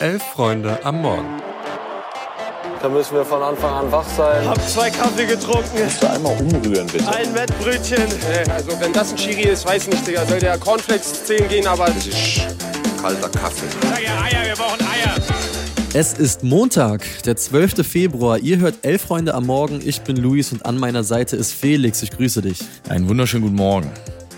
[0.00, 1.42] Elf Freunde am Morgen.
[2.80, 4.48] Da müssen wir von Anfang an wach sein.
[4.48, 5.76] Hab zwei Kaffee getrunken.
[5.76, 7.08] Kannst du einmal umrühren, bitte?
[7.08, 8.04] Ein Wettbrötchen.
[8.54, 10.24] Also wenn das ein Schiri ist, weiß nicht, Digga.
[10.24, 11.86] Soll der Cornflakes 10 gehen, aber...
[11.86, 12.42] Das ist
[13.02, 13.66] kalter Kaffee.
[13.82, 15.14] Sag ja Eier, wir brauchen Eier.
[15.94, 17.84] Es ist Montag, der 12.
[17.84, 18.38] Februar.
[18.38, 19.80] Ihr hört Elf Freunde am Morgen.
[19.84, 22.02] Ich bin Luis und an meiner Seite ist Felix.
[22.02, 22.60] Ich grüße dich.
[22.88, 23.90] Einen wunderschönen guten Morgen.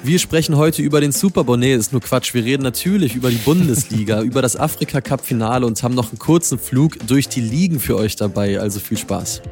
[0.03, 1.59] Wir sprechen heute über den Super Bowl.
[1.59, 2.33] Nee, ist nur Quatsch.
[2.33, 6.19] Wir reden natürlich über die Bundesliga, über das Afrika Cup Finale und haben noch einen
[6.19, 8.61] kurzen Flug durch die Ligen für euch dabei.
[8.61, 9.42] Also viel Spaß.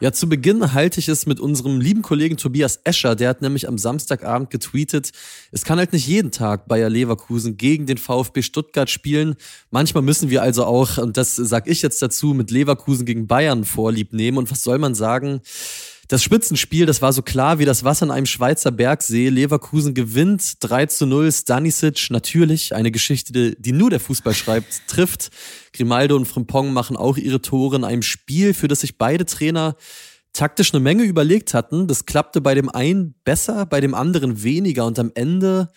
[0.00, 3.14] Ja, zu Beginn halte ich es mit unserem lieben Kollegen Tobias Escher.
[3.14, 5.12] Der hat nämlich am Samstagabend getweetet,
[5.52, 9.36] es kann halt nicht jeden Tag Bayer Leverkusen gegen den VfB Stuttgart spielen.
[9.70, 13.64] Manchmal müssen wir also auch, und das sag ich jetzt dazu, mit Leverkusen gegen Bayern
[13.64, 14.36] vorlieb nehmen.
[14.36, 15.40] Und was soll man sagen?
[16.08, 19.28] Das Spitzenspiel, das war so klar wie das Wasser in einem Schweizer Bergsee.
[19.28, 21.32] Leverkusen gewinnt 3 zu 0.
[21.32, 25.30] Stanisic, natürlich eine Geschichte, die nur der Fußball schreibt, trifft.
[25.72, 29.74] Grimaldo und Frimpong machen auch ihre Tore in einem Spiel, für das sich beide Trainer
[30.32, 31.88] taktisch eine Menge überlegt hatten.
[31.88, 35.70] Das klappte bei dem einen besser, bei dem anderen weniger und am Ende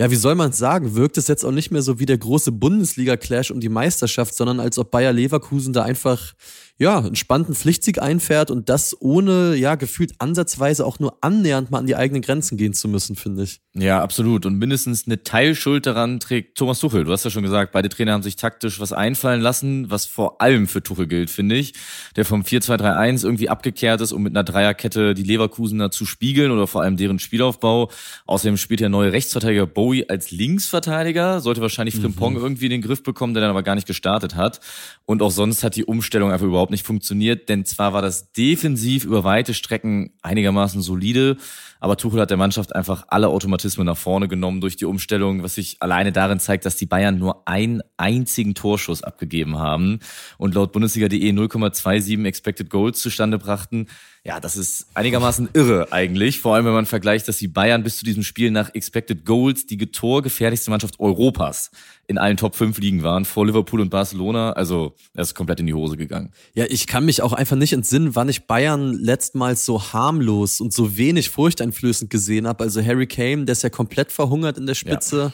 [0.00, 2.16] ja, wie soll man es sagen, wirkt es jetzt auch nicht mehr so wie der
[2.16, 6.32] große Bundesliga-Clash um die Meisterschaft, sondern als ob Bayer Leverkusen da einfach
[6.80, 11.76] ja, einen spannenden Pflichtsieg einfährt und das ohne, ja, gefühlt ansatzweise auch nur annähernd mal
[11.76, 13.60] an die eigenen Grenzen gehen zu müssen, finde ich.
[13.74, 14.46] Ja, absolut.
[14.46, 17.04] Und mindestens eine Teilschuld daran trägt Thomas Tuchel.
[17.04, 20.40] Du hast ja schon gesagt, beide Trainer haben sich taktisch was einfallen lassen, was vor
[20.40, 21.74] allem für Tuchel gilt, finde ich.
[22.16, 26.66] Der vom 4-2-3-1 irgendwie abgekehrt ist, um mit einer Dreierkette die Leverkusener zu spiegeln oder
[26.66, 27.90] vor allem deren Spielaufbau.
[28.24, 32.40] Außerdem spielt der neue Rechtsverteidiger Bowie als Linksverteidiger, sollte wahrscheinlich Frimpong mhm.
[32.40, 34.60] irgendwie in den Griff bekommen, der dann aber gar nicht gestartet hat.
[35.04, 39.04] Und auch sonst hat die Umstellung einfach überhaupt nicht funktioniert, denn zwar war das defensiv
[39.04, 41.36] über weite Strecken einigermaßen solide,
[41.80, 45.54] aber Tuchel hat der Mannschaft einfach alle Automatismen nach vorne genommen durch die Umstellung, was
[45.54, 49.98] sich alleine darin zeigt, dass die Bayern nur einen einzigen Torschuss abgegeben haben
[50.36, 53.86] und laut Bundesliga.de 0,27 Expected Goals zustande brachten.
[54.22, 57.96] Ja, das ist einigermaßen irre eigentlich, vor allem wenn man vergleicht, dass die Bayern bis
[57.96, 61.70] zu diesem Spiel nach Expected Goals die torgefährlichste Mannschaft Europas
[62.06, 64.52] in allen Top 5 Ligen waren, vor Liverpool und Barcelona.
[64.52, 66.32] Also, er ist komplett in die Hose gegangen.
[66.54, 70.72] Ja, ich kann mich auch einfach nicht entsinnen, wann ich Bayern letztmals so harmlos und
[70.72, 72.64] so wenig furchteinflößend gesehen habe.
[72.64, 75.18] Also Harry Kane, der ist ja komplett verhungert in der Spitze.
[75.18, 75.32] Ja.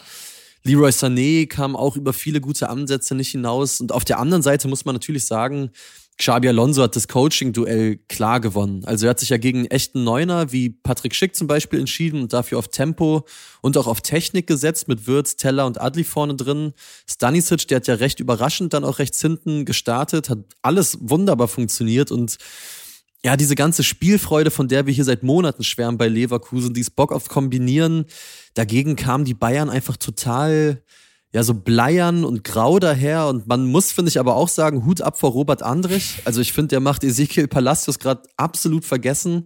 [0.65, 3.81] Leroy Sané kam auch über viele gute Ansätze nicht hinaus.
[3.81, 5.71] Und auf der anderen Seite muss man natürlich sagen,
[6.19, 8.85] Xabi Alonso hat das Coaching-Duell klar gewonnen.
[8.87, 12.33] Also er hat sich ja gegen echten Neuner wie Patrick Schick zum Beispiel entschieden und
[12.33, 13.27] dafür auf Tempo
[13.61, 16.73] und auch auf Technik gesetzt mit Würz, Teller und Adli vorne drin.
[17.07, 22.11] Stanisic, der hat ja recht überraschend dann auch rechts hinten gestartet, hat alles wunderbar funktioniert
[22.11, 22.39] und
[23.25, 27.13] ja, diese ganze Spielfreude, von der wir hier seit Monaten schwärmen bei Leverkusen, dieses Bock
[27.13, 28.07] auf Kombinieren,
[28.55, 30.83] dagegen kamen die Bayern einfach total
[31.37, 33.27] ja, so bleiern und grau daher.
[33.27, 36.23] Und man muss, finde ich, aber auch sagen, Hut ab vor Robert Andrich.
[36.25, 39.45] Also ich finde, der macht Ezekiel Palacios gerade absolut vergessen.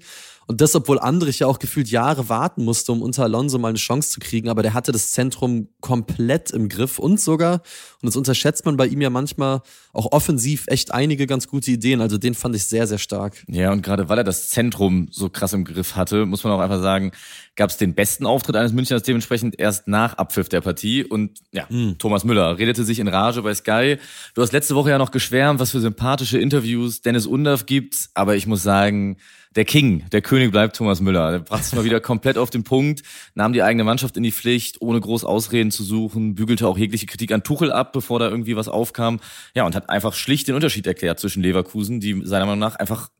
[0.50, 3.78] Und das, obwohl Andrich ja auch gefühlt Jahre warten musste, um unter Alonso mal eine
[3.78, 4.48] Chance zu kriegen.
[4.48, 7.62] Aber der hatte das Zentrum komplett im Griff und sogar,
[8.02, 9.60] und das unterschätzt man bei ihm ja manchmal,
[9.92, 12.00] auch offensiv echt einige ganz gute Ideen.
[12.00, 13.44] Also den fand ich sehr, sehr stark.
[13.46, 16.58] Ja, und gerade weil er das Zentrum so krass im Griff hatte, muss man auch
[16.58, 17.12] einfach sagen,
[17.54, 21.04] gab es den besten Auftritt eines Münchners dementsprechend erst nach Abpfiff der Partie.
[21.04, 21.96] Und ja, mhm.
[21.98, 23.98] Thomas Müller redete sich in Rage bei Sky.
[24.34, 28.08] Du hast letzte Woche ja noch geschwärmt, was für sympathische Interviews Dennis Undorf gibt.
[28.14, 29.18] Aber ich muss sagen,
[29.56, 31.32] der King, der König bleibt Thomas Müller.
[31.32, 33.02] Der brachte es mal wieder komplett auf den Punkt,
[33.34, 37.06] nahm die eigene Mannschaft in die Pflicht, ohne groß Ausreden zu suchen, bügelte auch jegliche
[37.06, 39.20] Kritik an Tuchel ab, bevor da irgendwie was aufkam.
[39.54, 43.10] Ja, und hat einfach schlicht den Unterschied erklärt zwischen Leverkusen, die seiner Meinung nach einfach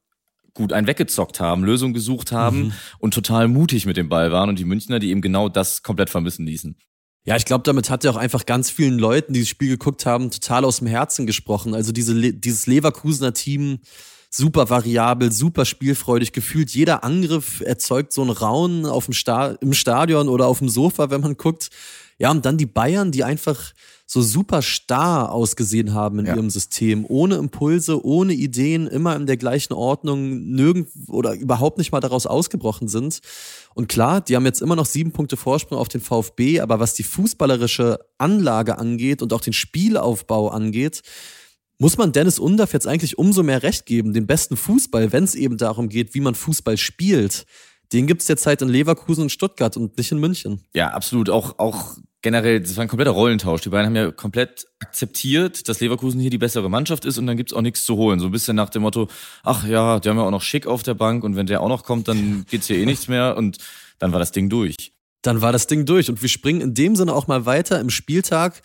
[0.55, 2.73] gut einen weggezockt haben, Lösungen gesucht haben mhm.
[2.99, 6.11] und total mutig mit dem Ball waren und die Münchner, die eben genau das komplett
[6.11, 6.77] vermissen ließen.
[7.25, 10.07] Ja, ich glaube, damit hat er auch einfach ganz vielen Leuten, die das Spiel geguckt
[10.07, 11.75] haben, total aus dem Herzen gesprochen.
[11.75, 13.81] Also diese, dieses Leverkusener Team,
[14.31, 16.33] super variabel, super spielfreudig.
[16.33, 20.69] Gefühlt jeder Angriff erzeugt so einen Raun auf dem Sta im Stadion oder auf dem
[20.69, 21.71] Sofa, wenn man guckt.
[22.19, 23.73] Ja, und dann die Bayern, die einfach
[24.07, 26.35] so super starr ausgesehen haben in ja.
[26.35, 31.93] ihrem System, ohne Impulse, ohne Ideen, immer in der gleichen Ordnung, nirgend oder überhaupt nicht
[31.93, 33.21] mal daraus ausgebrochen sind.
[33.73, 36.95] Und klar, die haben jetzt immer noch sieben Punkte Vorsprung auf den VfB, aber was
[36.95, 41.03] die fußballerische Anlage angeht und auch den Spielaufbau angeht,
[41.81, 45.35] muss man Dennis Undorf jetzt eigentlich umso mehr Recht geben, den besten Fußball, wenn es
[45.35, 47.47] eben darum geht, wie man Fußball spielt.
[47.93, 50.61] Den gibt's jetzt halt in Leverkusen und Stuttgart und nicht in München.
[50.75, 51.31] Ja, absolut.
[51.31, 53.63] Auch, auch generell, das war ein kompletter Rollentausch.
[53.63, 57.39] Die beiden haben ja komplett akzeptiert, dass Leverkusen hier die bessere Mannschaft ist und dann
[57.39, 58.21] gibt's auch nichts zu holen.
[58.21, 59.09] So ein bisschen nach dem Motto,
[59.43, 61.69] ach ja, die haben ja auch noch Schick auf der Bank und wenn der auch
[61.69, 63.57] noch kommt, dann geht's hier eh nichts mehr und
[63.99, 64.93] dann war das Ding durch.
[65.23, 67.89] Dann war das Ding durch und wir springen in dem Sinne auch mal weiter im
[67.89, 68.61] Spieltag.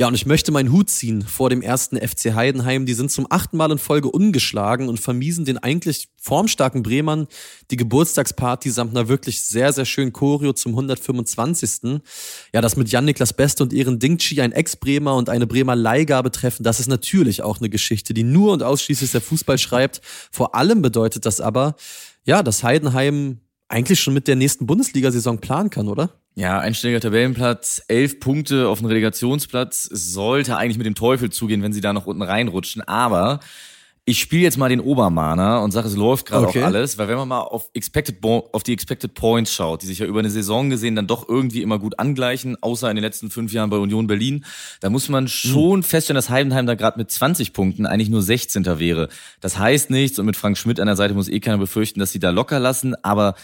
[0.00, 2.86] Ja, und ich möchte meinen Hut ziehen vor dem ersten FC Heidenheim.
[2.86, 7.26] Die sind zum achten Mal in Folge ungeschlagen und vermiesen den eigentlich formstarken Bremern
[7.72, 12.00] die Geburtstagsparty samt einer wirklich sehr, sehr schönen Choreo zum 125.
[12.54, 16.62] Ja, das mit Jan-Niklas Beste und Ehren Dingchi, ein Ex-Bremer und eine Bremer Leihgabe treffen,
[16.62, 20.00] das ist natürlich auch eine Geschichte, die nur und ausschließlich der Fußball schreibt.
[20.30, 21.74] Vor allem bedeutet das aber,
[22.24, 26.10] ja, dass Heidenheim eigentlich schon mit der nächsten Bundesliga-Saison planen kann, oder?
[26.34, 29.88] Ja, einstelliger Tabellenplatz, elf Punkte auf dem Relegationsplatz.
[29.90, 32.82] Sollte eigentlich mit dem Teufel zugehen, wenn sie da noch unten reinrutschen.
[32.82, 33.40] Aber
[34.08, 36.62] ich spiele jetzt mal den Obermahner und sage, es läuft gerade okay.
[36.62, 39.98] auch alles, weil wenn man mal auf, Expected auf die Expected Points schaut, die sich
[39.98, 43.30] ja über eine Saison gesehen dann doch irgendwie immer gut angleichen, außer in den letzten
[43.30, 44.46] fünf Jahren bei Union Berlin,
[44.80, 45.82] da muss man schon mhm.
[45.82, 48.64] feststellen, dass Heidenheim da gerade mit 20 Punkten eigentlich nur 16.
[48.78, 49.10] wäre.
[49.42, 52.10] Das heißt nichts und mit Frank Schmidt an der Seite muss eh keiner befürchten, dass
[52.10, 53.34] sie da locker lassen, aber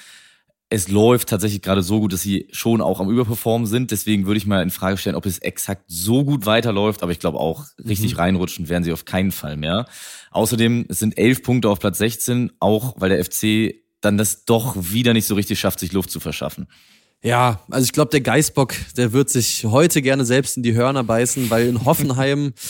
[0.70, 3.90] es läuft tatsächlich gerade so gut, dass sie schon auch am Überperformen sind.
[3.92, 7.02] Deswegen würde ich mal in Frage stellen, ob es exakt so gut weiterläuft.
[7.02, 8.18] Aber ich glaube auch, richtig mhm.
[8.18, 9.86] reinrutschen werden sie auf keinen Fall mehr.
[10.34, 15.12] Außerdem, sind elf Punkte auf Platz 16, auch weil der FC dann das doch wieder
[15.12, 16.66] nicht so richtig schafft, sich Luft zu verschaffen.
[17.22, 21.04] Ja, also ich glaube, der Geißbock, der wird sich heute gerne selbst in die Hörner
[21.04, 22.52] beißen, weil in Hoffenheim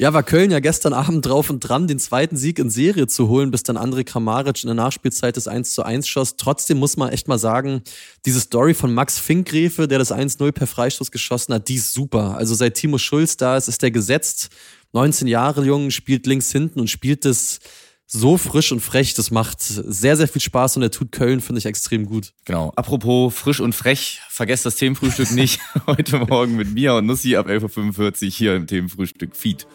[0.00, 3.26] Ja, war Köln ja gestern Abend drauf und dran, den zweiten Sieg in Serie zu
[3.26, 6.36] holen, bis dann André Kramaric in der Nachspielzeit das 1 zu 1 schoss.
[6.36, 7.82] Trotzdem muss man echt mal sagen,
[8.24, 12.36] diese Story von Max Finkgräfe, der das 1-0 per Freistoß geschossen hat, die ist super.
[12.36, 14.50] Also seit Timo Schulz da ist, ist der gesetzt.
[14.92, 17.60] 19 Jahre jung, spielt links hinten und spielt das
[18.06, 19.12] so frisch und frech.
[19.14, 22.32] Das macht sehr, sehr viel Spaß und er tut Köln, finde ich, extrem gut.
[22.46, 22.72] Genau.
[22.74, 25.60] Apropos frisch und frech, vergesst das Themenfrühstück nicht.
[25.86, 29.66] Heute Morgen mit Mia und Nussi ab 11.45 Uhr hier im Themenfrühstück Feed.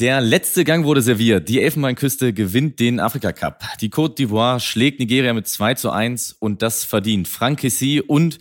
[0.00, 1.48] Der letzte Gang wurde serviert.
[1.50, 3.62] Die Elfenbeinküste gewinnt den Afrika Cup.
[3.82, 7.28] Die Côte d'Ivoire schlägt Nigeria mit 2 zu 1 und das verdient.
[7.28, 8.38] Frank Kessy und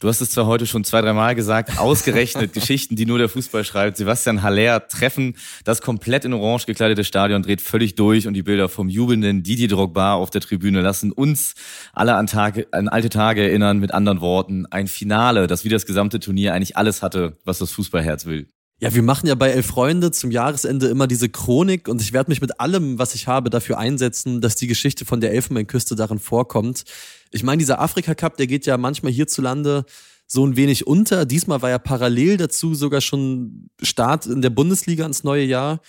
[0.00, 3.28] Du hast es zwar heute schon zwei, drei Mal gesagt, ausgerechnet Geschichten, die nur der
[3.28, 3.98] Fußball schreibt.
[3.98, 8.70] Sebastian Haller treffen das komplett in orange gekleidete Stadion, dreht völlig durch und die Bilder
[8.70, 11.54] vom jubelnden Didier Drogba auf der Tribüne lassen uns
[11.92, 13.78] alle an, Tage, an alte Tage erinnern.
[13.78, 17.70] Mit anderen Worten, ein Finale, das wie das gesamte Turnier eigentlich alles hatte, was das
[17.70, 18.48] Fußballherz will.
[18.82, 22.30] Ja, wir machen ja bei Elf Freunde zum Jahresende immer diese Chronik und ich werde
[22.30, 26.18] mich mit allem, was ich habe, dafür einsetzen, dass die Geschichte von der Elfenbeinküste darin
[26.18, 26.84] vorkommt.
[27.30, 29.84] Ich meine, dieser Afrika Cup, der geht ja manchmal hierzulande
[30.26, 31.26] so ein wenig unter.
[31.26, 35.80] Diesmal war ja parallel dazu sogar schon Start in der Bundesliga ins neue Jahr.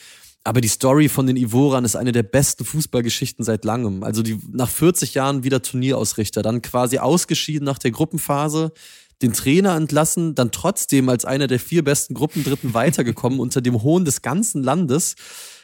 [0.43, 4.03] Aber die Story von den Ivoran ist eine der besten Fußballgeschichten seit langem.
[4.03, 8.73] Also die nach 40 Jahren wieder Turnierausrichter, dann quasi ausgeschieden nach der Gruppenphase,
[9.21, 14.05] den Trainer entlassen, dann trotzdem als einer der vier besten Gruppendritten weitergekommen unter dem Hohn
[14.05, 15.15] des ganzen Landes.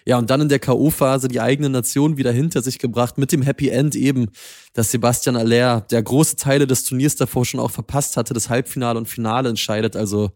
[0.06, 3.42] Ja, und dann in der K.O.-Phase die eigene Nation wieder hinter sich gebracht, mit dem
[3.42, 4.27] Happy End eben,
[4.74, 8.98] dass Sebastian Aller, der große Teile des Turniers davor schon auch verpasst hatte, das Halbfinale
[8.98, 9.98] und Finale entscheidet.
[9.98, 10.31] Also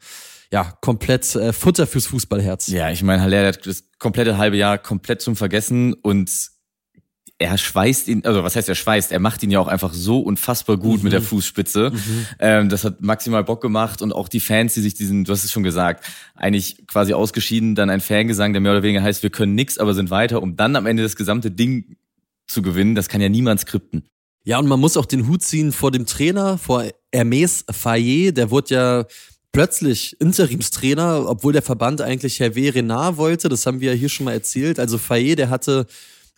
[0.52, 2.68] ja, komplett äh, Futter fürs Fußballherz.
[2.68, 6.30] Ja, ich meine, Haller hat das komplette halbe Jahr komplett zum Vergessen und
[7.42, 9.12] er schweißt ihn, also was heißt er schweißt?
[9.12, 11.06] Er macht ihn ja auch einfach so unfassbar gut mhm.
[11.06, 11.92] mit der Fußspitze.
[11.92, 12.26] Mhm.
[12.40, 15.44] Ähm, das hat maximal Bock gemacht und auch die Fans, die sich diesen, du hast
[15.44, 16.06] es schon gesagt,
[16.36, 19.94] eigentlich quasi ausgeschieden, dann ein Fangesang, der mehr oder weniger heißt, wir können nix, aber
[19.94, 21.98] sind weiter, um dann am Ende das gesamte Ding
[22.48, 22.94] zu gewinnen.
[22.96, 24.04] Das kann ja niemand skripten.
[24.44, 28.52] Ja, und man muss auch den Hut ziehen vor dem Trainer, vor Hermes Fayet, der
[28.52, 29.06] wurde ja
[29.52, 33.50] plötzlich Interimstrainer, obwohl der Verband eigentlich Hervé Renard wollte.
[33.50, 34.80] Das haben wir ja hier schon mal erzählt.
[34.80, 35.88] Also Fayet, der hatte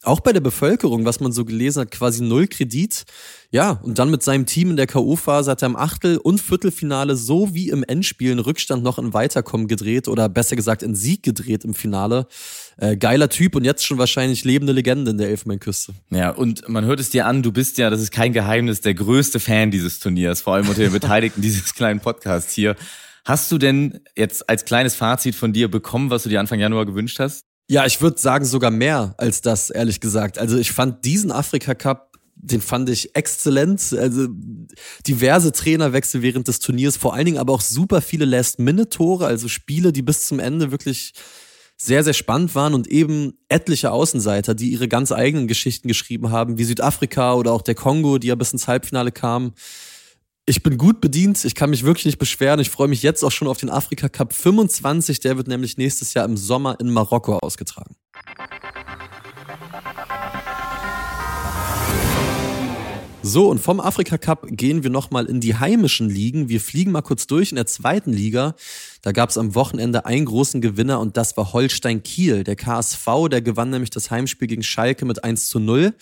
[0.04, 3.04] auch bei der Bevölkerung, was man so gelesen hat, quasi null Kredit.
[3.52, 7.16] Ja, und dann mit seinem Team in der K.O.-Phase hat er im Achtel- und Viertelfinale
[7.16, 11.24] so wie im Endspiel einen Rückstand noch in Weiterkommen gedreht oder besser gesagt in Sieg
[11.24, 12.28] gedreht im Finale.
[12.78, 15.94] Äh, geiler Typ und jetzt schon wahrscheinlich lebende Legende in der Elfenbeinküste.
[16.10, 18.96] Ja, und man hört es dir an, du bist ja, das ist kein Geheimnis, der
[18.96, 22.76] größte Fan dieses Turniers, vor allem unter den Beteiligten dieses kleinen Podcasts hier.
[23.26, 26.86] Hast du denn jetzt als kleines Fazit von dir bekommen, was du dir Anfang Januar
[26.86, 27.46] gewünscht hast?
[27.70, 30.38] Ja, ich würde sagen sogar mehr als das, ehrlich gesagt.
[30.38, 33.94] Also ich fand diesen Afrika Cup, den fand ich exzellent.
[33.98, 34.28] Also
[35.08, 39.94] diverse Trainerwechsel während des Turniers, vor allen Dingen aber auch super viele Last-Minute-Tore, also Spiele,
[39.94, 41.14] die bis zum Ende wirklich
[41.78, 46.58] sehr, sehr spannend waren und eben etliche Außenseiter, die ihre ganz eigenen Geschichten geschrieben haben,
[46.58, 49.54] wie Südafrika oder auch der Kongo, die ja bis ins Halbfinale kamen
[50.46, 52.60] ich bin gut bedient, ich kann mich wirklich nicht beschweren.
[52.60, 55.22] Ich freue mich jetzt auch schon auf den Afrika Cup 25.
[55.22, 57.96] Der wird nämlich nächstes Jahr im Sommer in Marokko ausgetragen.
[63.26, 66.50] So, und vom Afrika Cup gehen wir nochmal in die heimischen Ligen.
[66.50, 68.54] Wir fliegen mal kurz durch in der zweiten Liga.
[69.02, 72.44] Da gab es am Wochenende einen großen Gewinner und das war Holstein Kiel.
[72.44, 75.94] Der KSV, der gewann nämlich das Heimspiel gegen Schalke mit 1 zu 0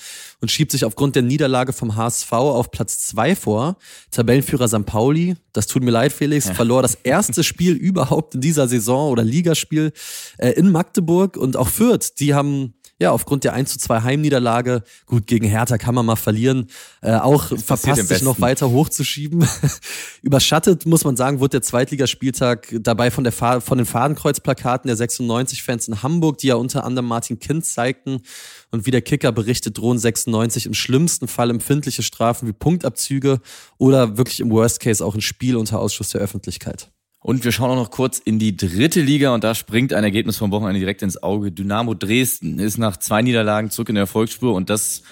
[0.41, 3.77] und schiebt sich aufgrund der Niederlage vom HSV auf Platz 2 vor.
[4.09, 4.87] Tabellenführer St.
[4.87, 6.55] Pauli, das tut mir leid, Felix, ja.
[6.55, 9.93] verlor das erste Spiel überhaupt in dieser Saison oder Ligaspiel
[10.39, 12.19] äh, in Magdeburg und auch Fürth.
[12.19, 16.15] Die haben ja, aufgrund der 1 zu 2 Heimniederlage, gut, gegen Hertha kann man mal
[16.15, 16.67] verlieren,
[17.01, 19.43] äh, auch verpasst sich noch weiter hochzuschieben.
[20.21, 25.87] Überschattet, muss man sagen, wurde der Zweitligaspieltag dabei von, der von den Fadenkreuzplakaten der 96-Fans
[25.87, 28.21] in Hamburg, die ja unter anderem Martin Kind zeigten.
[28.69, 33.39] Und wie der Kicker berichtet, drohen 96 im schlimmsten Fall empfindliche Strafen wie Punktabzüge
[33.79, 36.91] oder wirklich im Worst Case auch ein Spiel unter Ausschuss der Öffentlichkeit.
[37.23, 40.37] Und wir schauen auch noch kurz in die dritte Liga und da springt ein Ergebnis
[40.37, 41.51] vom Wochenende direkt ins Auge.
[41.51, 45.03] Dynamo Dresden ist nach zwei Niederlagen zurück in der Erfolgsspur und das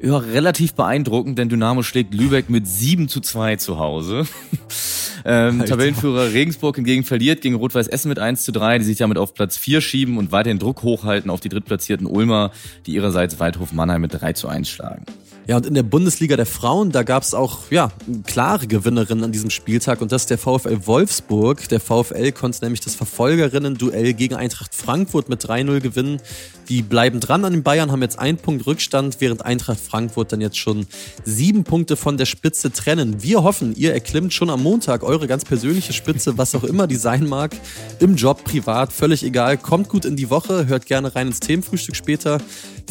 [0.00, 4.28] ja, relativ beeindruckend, denn Dynamo schlägt Lübeck mit 7 zu 2 zu Hause.
[5.24, 9.18] ähm, Tabellenführer Regensburg hingegen verliert gegen Rot-Weiß Essen mit 1 zu 3, die sich damit
[9.18, 12.52] auf Platz 4 schieben und weiterhin Druck hochhalten auf die drittplatzierten Ulmer,
[12.86, 15.04] die ihrerseits Waldhof Mannheim mit 3 zu 1 schlagen.
[15.48, 17.90] Ja, und in der Bundesliga der Frauen, da gab es auch ja,
[18.26, 21.66] klare Gewinnerinnen an diesem Spieltag und das ist der VfL Wolfsburg.
[21.70, 26.20] Der VfL konnte nämlich das Verfolgerinnen-Duell gegen Eintracht Frankfurt mit 3-0 gewinnen.
[26.68, 30.42] Die bleiben dran an den Bayern, haben jetzt einen Punkt Rückstand, während Eintracht Frankfurt dann
[30.42, 30.86] jetzt schon
[31.24, 33.22] sieben Punkte von der Spitze trennen.
[33.22, 36.96] Wir hoffen, ihr erklimmt schon am Montag eure ganz persönliche Spitze, was auch immer die
[36.96, 37.56] sein mag.
[38.00, 39.56] Im Job, privat, völlig egal.
[39.56, 42.38] Kommt gut in die Woche, hört gerne rein ins Themenfrühstück später.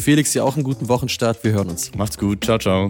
[0.00, 1.44] Felix, dir auch einen guten Wochenstart.
[1.44, 1.92] Wir hören uns.
[1.96, 2.47] Macht's gut.
[2.48, 2.88] Ciao, ciao.